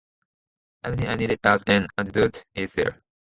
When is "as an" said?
1.43-1.85